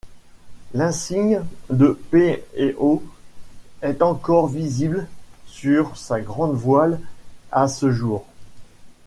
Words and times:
L'insigne 0.73 1.43
de 1.69 1.95
P 2.09 2.41
& 2.63 2.77
O 2.79 3.03
est 3.83 4.01
encore 4.01 4.47
visible 4.47 5.07
sur 5.45 5.95
sa 5.95 6.19
grand-voile 6.19 6.99
à 7.51 7.67
ce 7.67 7.91
jour. 7.91 8.25